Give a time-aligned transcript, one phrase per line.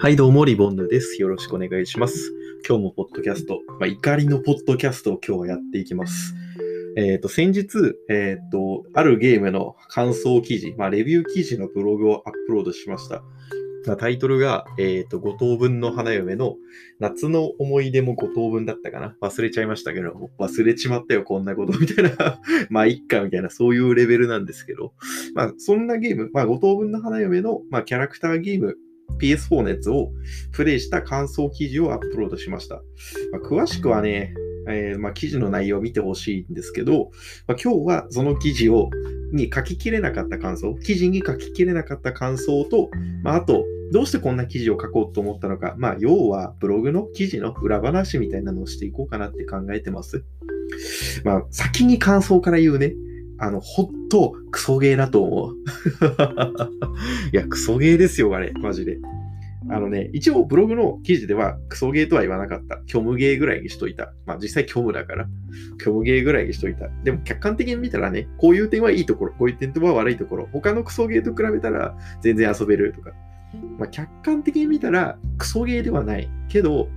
[0.00, 1.20] はい、どうも、リボンヌです。
[1.20, 2.32] よろしくお願いします。
[2.64, 6.36] 今日もポッドキャスト、まあ、怒りのポッドキャストを今日はやっていきます。
[6.96, 13.24] えっ、と、先日、えっ、と、あるゲームの感想記事、まあ、レビュー記事のブログをアップロードしました。
[13.88, 16.54] ま、タイトルが、えっ、と、五等分の花嫁の
[17.00, 22.40] 夏の思い出も五等分だったかな忘れちゃいましたけど、忘れちまったよ、こんなこと、みたいな。
[22.70, 24.92] まあ、いっか、みたいな、そういうレベルなんですけど、
[25.34, 28.76] まあ、そんなゲーム、まあ、五等分の花嫁の、まあ、キャラクターゲーム、
[29.20, 30.12] PS4 のやつを
[30.52, 32.76] プレイした感想記事をアップロードしました。
[33.32, 34.34] まあ、詳しくはね、
[34.68, 37.10] えーまあ、記事の内容を見てほしいんですけど、
[37.46, 38.90] まあ、今日はその記事を
[39.32, 42.90] に書ききれなかった感想、記事に書ききれなかった感想と、
[43.22, 50.24] まあ、あと、どうしてこんな記事を書こうと思ったのか、まあ、要はブログの記事の裏話みたいなのをしていこうかなって考えてます。
[51.24, 52.94] まあ、先に感想から言うね。
[53.38, 55.54] あの、ほんと、クソゲーだと思う。
[57.32, 58.98] いや、クソゲーですよ、あれ、マジで。
[59.70, 62.80] あのね、一応ブログの記事ではクソゲーとは言わなかった。
[62.86, 64.14] 虚無ゲーぐらいにしといた。
[64.24, 65.28] まあ実際虚無だから。
[65.78, 66.88] 虚無ゲーぐらいにしといた。
[67.04, 70.48] でも客観的に見たらね、こういう点はいいところ、こういう点は悪いところ。
[70.52, 73.12] 他のクソゲーと比べたら全然遊べるとか。
[73.78, 76.30] まあ客観的に見たらクソゲーではない。
[76.48, 76.88] けど、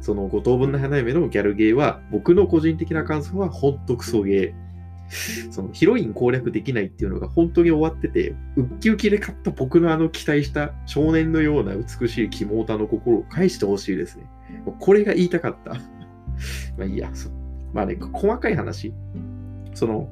[0.00, 4.67] その五等分の花嫁のギャルゲーは僕の個人的な感想はほんとクソゲー。
[5.50, 14.24] そのヒロイン攻略できないっていうのが本当に終わってて、ウッキウキで買った僕のあの期待した少年のような美しいキモータの心を返してほしいですね。
[14.78, 15.72] これが言いたかった。
[16.76, 17.30] まあいいや、そ
[17.72, 18.92] まあね、細かい話。
[19.74, 20.08] その、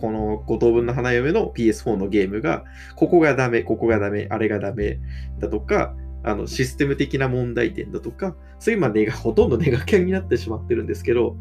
[0.00, 2.64] この五等分の花嫁の PS4 のゲームが、
[2.96, 4.98] ここがダメ、ここがダメ、あれがダメ
[5.38, 11.36] だとか、あのシステム的な問題点だとか、そういうまあネガほとんどネガキャンになってしまってるんですけど、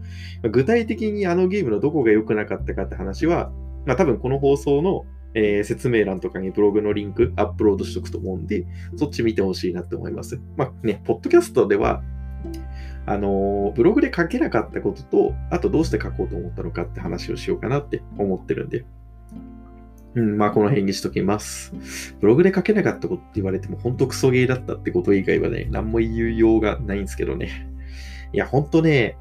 [0.51, 3.51] 具体的にあのゲームのどこが良くなかったかって話は、
[3.85, 8.65] まあ、多分この放送の、えー説明欄とかにブログのリンクアップロードしておくと思うんで、
[8.97, 10.39] そっち見てほしいなって思います。
[10.57, 12.01] まあね、ポッドキャストでは、
[13.05, 18.85] あのーブログで書けなかったことと、あとどうして書こうと思ったのかって話をしようかなって思ってるんで、
[20.15, 21.73] うん、まあこの辺にしときます。
[22.19, 27.69] ブログで書けなかったことって言われても、本当クソゲーだったってこと以外はね、何も言いようがないんですけどね。
[28.33, 29.17] いや、本当ね、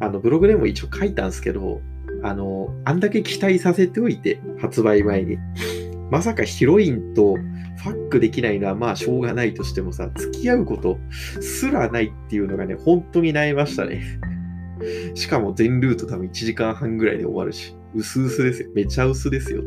[0.00, 1.80] あの、ブログでも一応書いたんですけど、
[2.22, 5.38] あの、あんだけ期待させておいて、発売前に。
[6.10, 10.98] まさかヒロインとファックできないのはまあしょうがないとしてもさ、付き合うこと
[11.40, 14.02] すらないっていうのがね、本当に悩みましたね。
[15.14, 18.70] しかも全ルート多分1時間半ぐらいで終わるし、薄々ですよ。
[18.74, 19.62] めちゃ薄ですよ。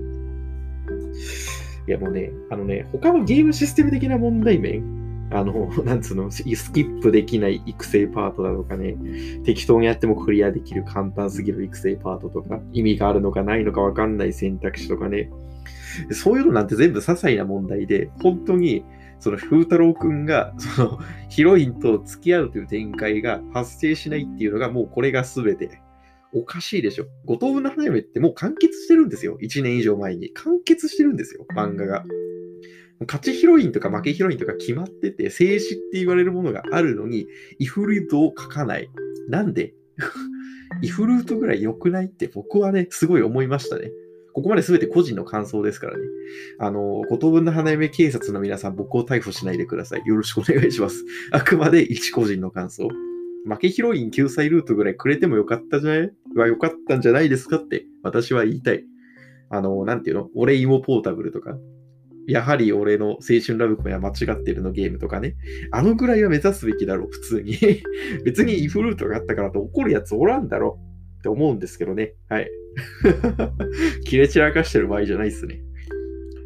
[1.87, 8.95] いやもうね、あのね、他のゲームシステム的な問題面、あの、 なんつうの、スキップできない育成パートだとかね、
[9.43, 15.29] 適当にやってもクリアできる簡単すぎる育成パートとか、意味があるのかないのかわかんない選択肢とかね、
[16.11, 18.85] そういうのなんて全部些細な問題で、本当に、
[19.19, 25.82] その風太郎くんが、そのヒロインと付き合うという展開が発生しないっていうのが、もうこれが全て。
[26.33, 27.05] おかしいでしょ。
[27.25, 29.37] 五等分の花嫁ってもう完結してるんですよ。
[29.41, 30.31] 1年以上前に。
[30.33, 32.03] 完結してるんですよ、漫画が。
[33.07, 35.61] 勝ちヒロインとか負けヒロインとか決まってて、静止っ
[35.91, 37.27] て言われるものがあるのに、
[37.59, 38.89] イフルートを書かない。
[39.27, 39.73] なんで？
[40.81, 43.91] イフルートぐらい良くないって僕はね、すごい思いましたね。
[44.33, 46.03] ここまで全て個人の感想ですからね。
[46.57, 50.01] あの、五等分の花嫁警察の皆さん、僕を逮捕しないでください。
[50.05, 51.05] よろしくお願いします。
[51.31, 52.87] あくまで一個人の感想。
[53.45, 56.11] 負けヒロイン救済ルートぐらいくれてもよかったじゃない？
[56.35, 58.83] はよかったんじゃないですかって私は言いたい。
[59.49, 60.29] あの、なんていうの？
[60.35, 61.57] 俺芋ポータブルとか？
[62.25, 65.35] やはり俺の青春ラブコメは間違ってるのゲームとかね？
[65.71, 67.57] あのぐらいは目指すべきだろう、普通に。
[68.23, 70.79] 別にイフルートがあったからと怒るやつおらんだろ
[71.19, 72.13] って思うんですけどね。
[72.29, 72.49] はい。
[74.05, 75.61] 切れ散らかしてる場合じゃないっすね。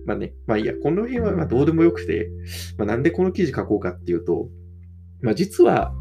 [0.06, 2.30] まあね、まあいいや、この辺はまどうでもよくて、
[2.78, 4.50] まあ、なんでこの記事書こうかっていうと、
[5.22, 5.94] まあ実は、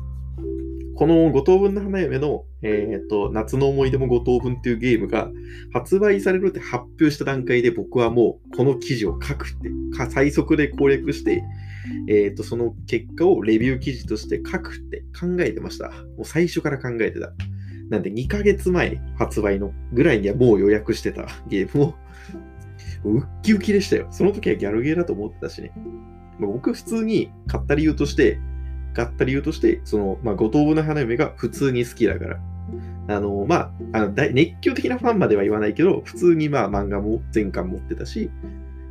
[0.96, 5.30] この五等分の花嫁の、えー、と夏の思い出も五等分っていうゲームが
[5.72, 11.42] 発売されるって発表した段階で僕はもうこの記事を書くって、か最速で攻略して、
[12.08, 15.90] えー、とその結果をレビュー記事として書くって考えてました。
[15.90, 17.32] もう最初から考えてた。
[17.90, 21.94] なんで2ヶ月前発売のぐらいにはもう予約してたゲームを、
[23.04, 24.08] ウッキウキでしたよ。
[24.10, 25.72] その時はギャルゲーだと思ってたしね。
[26.38, 28.40] まあ僕普通に買った理由として、
[28.96, 32.40] 買った理由として、その、まあ、五等分の花嫁が普通に好きだから。
[33.08, 33.56] あの、ま
[33.92, 38.30] あ、あの大熱狂的なファンまでは言わないけど、普通にまあ漫画も全巻持ってたし、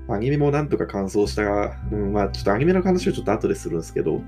[0.07, 4.21] アニメもなんとか完走したが、うん、まあちょっとアニメの話をちょっと後でするんですけど、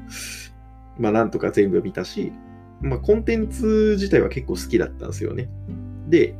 [0.97, 2.33] まあなんとか全部見たし、
[2.81, 5.47] まあコンテンツ自体は結構好きだったんですよね。
[6.09, 6.35] で、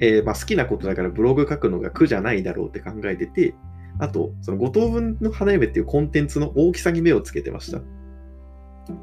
[0.00, 3.54] えーまあ、好きなことだからブログ書くのが苦じゃないだろうって考えてて、
[3.98, 7.82] あと、その五等分の花嫁っていうコンテンツの大きさに目をつけてました。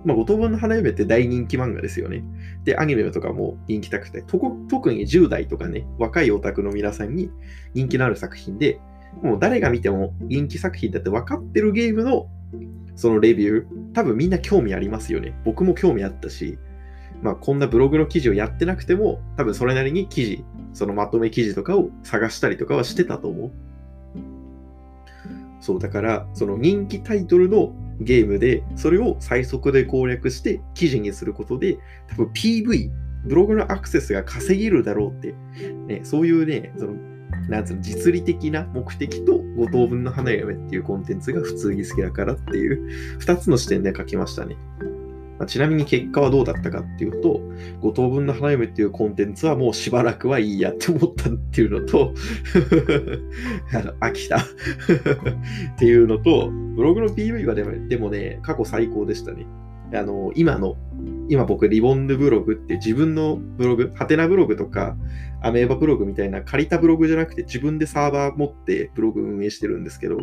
[0.04, 2.24] まあ、五等分の花嫁って大人気漫画ですよね。
[2.64, 7.32] で、アニメとかも人気高くて、特に10代とかね、若いオタクの皆さんに
[7.74, 8.80] 人気のある作品で、
[9.22, 12.28] もう誰が見ても人気作品だって分かってるゲームの
[12.96, 15.40] そのレビュー、多分みんな興味ありますよね。
[15.46, 16.58] 僕も興味あったし、
[17.22, 23.52] まあ、こんなブログの記事をやってなくても、多分それなりに記事、そのまとめ記事とかを探したりとかはしてたと思う。
[25.62, 31.78] そう、だから、その人気タイトルのゲームで、それを最速で攻略して記事にすることで、
[32.10, 32.90] 多分 PV、
[33.26, 35.34] ブログのアクセスが稼げるだろうって、
[35.88, 36.94] ね、そういうね、その、
[37.50, 42.88] なんつうの、実利的な目的と五等分の花嫁っていうコンテンツが普通に好きだからっていう、
[43.20, 44.56] 二つの視点で書きましたね。
[45.39, 47.42] まあ、ちなみに結果はどうだったかっていうと、
[47.81, 52.13] 五等分の花嫁っていうコンテンツはもうしばらくはいいやって思ったっていうのと
[53.74, 54.42] あの飽きたっ
[55.78, 59.45] ていうのと、ブログの PV はでもでもね、過去最高でしたね。
[59.94, 60.75] あの、今の、
[61.30, 64.98] 今僕、リボンヌブログって自分のブログ、ハテナブログとか、
[65.42, 70.18] アメーバブログみたいな借りたブログじゃなくて自分でサーバー持ってブログ運営してるんですけど、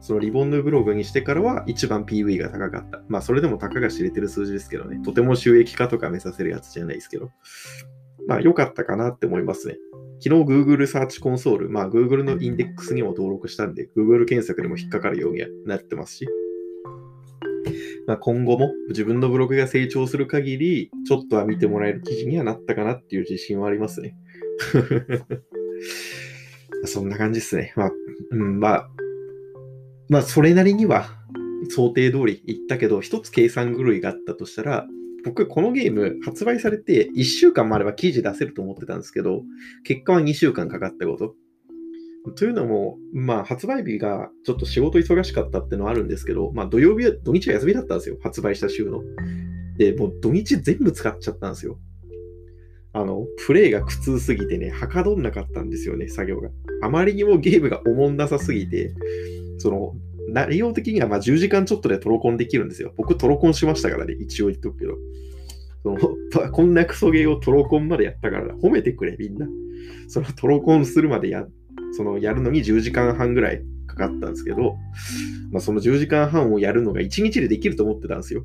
[0.00, 3.02] そのリボンヌブログにしてからは一番 PV が高かった。
[3.08, 5.00] まあ、それでもたかが知れてる数字ですけどね。
[5.04, 7.30] とても収益化とか目指せるやつじゃないですけど。
[8.26, 9.76] まあ、良かったかなって思いますね。
[10.18, 16.26] 昨日 Google サーチコンソール、まあ Google のインデックスにも登録したんで、Google 検索にも引っかかるようになってますし、
[18.06, 24.16] まあ、今後も自分のブログが成長する限り、ちょっとは見てもらえる記事にはなったかなっていう自信はありますね。
[26.84, 27.72] そんな感じですね。
[27.76, 27.92] まあ、
[28.30, 28.90] うん、まあ、
[30.08, 31.08] まあ、それなりには
[31.70, 34.86] 想定通り言ったけど、一つ計算狂いがあったとしたら、
[35.24, 39.42] 僕、このゲーム発売されて1週間もあれば記事出せると思ってたんですけど、
[39.84, 41.34] 結果は2週間かかったこと。
[42.32, 48.18] というのも、まあ、発売日がちょっと仕事忙しかったってのはあるんですけど、まあ、土曜日は、土日は休みだったんですよ。
[48.22, 49.02] 発売した週の。
[49.78, 51.78] で、もう土日全部使っちゃったんですよ。
[52.92, 56.50] あの、プレイが苦痛すぎてね、はかどんなかったんですよね、作業が。
[56.82, 58.94] あまりにもゲームがおもんなさすぎて、
[59.58, 59.94] その、
[60.28, 62.92] 内容的にはま10時間ちょっとでトロコンできるんですよ。
[62.96, 64.94] 僕トロコンしましたからね、一応言っとくけど。
[65.82, 69.46] そのこんなクソゲーをトロコンまでやったから褒めてくれ、みんな。
[70.08, 71.46] そのトロコンするまでや、
[71.92, 74.76] そのやるのに10時間半ぐらいかかったんですけど、
[75.52, 78.44] まあ、その10時間半をやるのが1日でできると思ってたんですよ。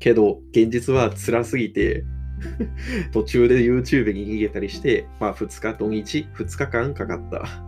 [0.00, 2.04] けど、現実は辛すぎて
[3.12, 7.67] 途中で YouTube に逃げたりして、まあ2日、土日、2日間かかった。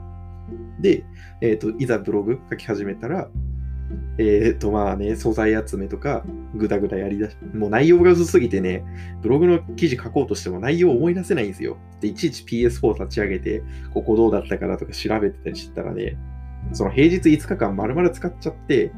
[0.81, 1.05] で、
[1.41, 3.29] えっ、ー、と、いざブログ書き始めたら、
[4.19, 6.25] えっ、ー、と、まあね、素材集めとか、
[6.55, 8.85] ぐだぐだやりだし、もう内容が薄すぎてね、
[9.23, 11.77] ブログの記事書こうとしても内容を思い出せないんですよ。
[12.01, 13.63] で、いちいち PS4 立ち上げて、
[13.93, 16.17] ここどうだったかなとか調べてたりしてたらね、
[16.73, 18.93] その平日5日間丸々使っちゃって、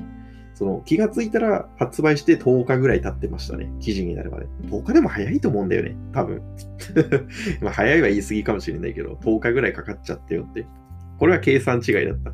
[0.54, 3.70] その気がついたら発売して10日ぐらい経ってましたね。
[3.80, 4.46] 記事になるまで。
[4.64, 5.96] 10日でも早いと思うんだよね。
[6.12, 6.42] 多分。
[7.62, 10.66] ま早いは言い過ぎかもしれないけど、10日ぐらいかかっちゃったよって。
[11.22, 12.32] これは計算違いだった。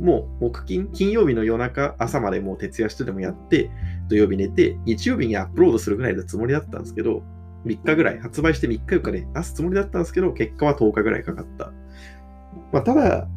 [0.00, 3.70] もう木金、金曜日の夜中、朝までもう徹夜してでもやって、
[4.08, 7.22] 土曜日寝て、日曜日にアップロードするぐらいのつもりだったんですけど、
[7.66, 11.72] 3日ぐらい、発売して3日4日で出すつもりだったんですけど、結果は10日ぐらいかかった。
[12.72, 13.28] まあ、ただ、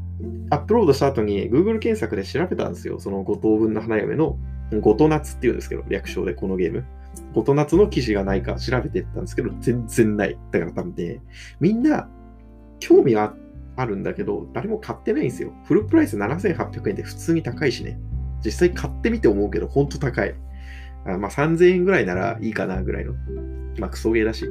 [0.51, 2.97] アップロードした後に Google 検索で調べたんですよ。
[2.97, 4.37] その5等分の花嫁の
[4.71, 6.85] 5と夏っていうんですけど、略称でこのゲーム。
[7.33, 10.37] 5と夏の記事がないか調べてったんですけど、全然ない。
[10.51, 11.19] だから多分ね、
[11.59, 12.07] みんな
[12.79, 13.44] 興味はあって
[13.75, 15.53] あるんだけど、誰も買ってないんですよ。
[15.65, 17.99] フルプライス7800円で普通に高いしね。
[18.43, 20.35] 実際買ってみて思うけど、ほんと高い。
[21.05, 23.13] あまあ3000円ぐらいならいいかなぐらいの。
[23.79, 24.45] まあクソゲーだし。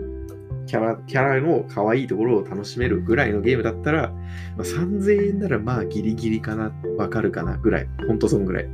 [0.66, 4.10] キャラ、キャラの可愛いところを楽しめるぐらいのゲームだったら、
[4.56, 7.88] まあ、3000円ならまあギリギリかな、わかるかなぐらい。
[8.06, 8.68] ほんとそんぐらい。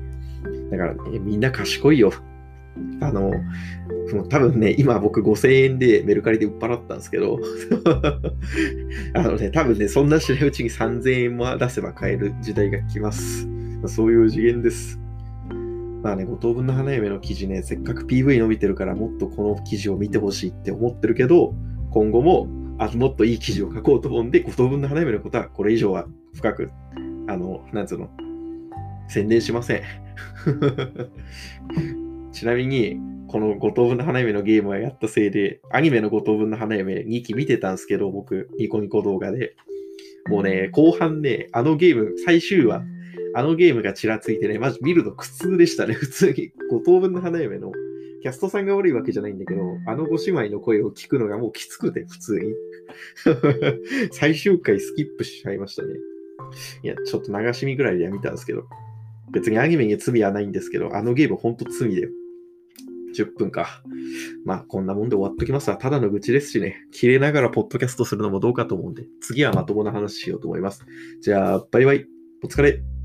[0.70, 2.12] だから、ね、みんな賢いよ。
[3.00, 3.30] あの、
[4.12, 7.38] もう多分ね、今僕5000円でメルカリで売っ払ったんですけど
[9.14, 13.48] あのね、多分ね、そんな知らいうちに3000円も出せば買える時代が来ます。
[13.86, 15.00] そういう次元です。
[16.02, 21.54] まあね、五等分の花嫁の記事ね、せっかく PV 伸びてるからもっとこの記事を見てほしいって思ってるけど、
[21.90, 22.48] 今後も
[22.78, 26.70] あもっといい記事を書こうと思うんで、五等分の花嫁のことはこれ以上は深く、
[27.26, 28.08] あの、なんつうの、
[29.08, 29.82] 宣伝しません。
[32.32, 39.54] ちなみに、この五等分の花嫁のゲームをやったせいで、アニメの五等分の花嫁2期見てたんですけど、僕、ニコニコ動画で。
[40.28, 42.82] もうね、後半ね、あのゲーム、最終話、
[43.34, 46.52] あのゲームがちらついてね、マジ見るの苦痛でしたね、普通に。
[46.70, 47.72] 五等分の花嫁の
[48.22, 52.54] キャストさんが悪いわけじゃないんだけど、あのご姉妹の声を聞くのがもうきつくて、普通に。
[54.12, 55.94] 最終回スキップしちゃいましたね。
[56.82, 58.64] いや、ちょっと流し見ぐらいでやめたんですけど、
[59.30, 62.08] 別にアニメに罪はないんですけど、あのゲームほんと罪だよ。
[63.22, 63.82] 10分か。
[64.44, 65.76] まあ、こんなもんで終わっときますわ。
[65.76, 66.76] ただの愚痴ですしね。
[66.92, 70.84] 切れながらポッドキャストするのもどうかと思うんで、次はまともな話しようと思います。
[71.20, 72.06] じゃあ、バイバイ。
[72.42, 72.99] お疲れ。